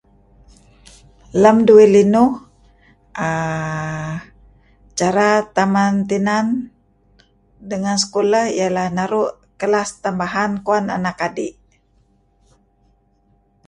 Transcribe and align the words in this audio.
Lem 1.41 1.57
duih 1.67 1.89
linuh 1.95 2.31
err 3.29 4.11
cara 4.99 5.29
taman 5.55 5.93
tinan 6.09 6.47
dengan 7.71 7.97
sekulah 8.03 8.43
iyeh 8.55 8.69
ineh 8.73 8.89
naru' 8.97 9.33
kelas 9.59 9.89
tambahan 10.03 10.51
kuwan 10.65 10.85
anak 10.97 11.17
adi'. 11.27 11.53